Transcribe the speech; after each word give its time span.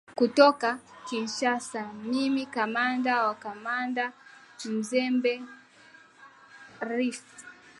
kutoka 0.17 0.79
kinshasa 1.09 1.81
mimi 1.93 2.45
kamanda 2.45 3.13
wa 3.27 3.35
kamanda 3.43 4.05
mzembe 4.75 5.33
rfi 6.87 7.33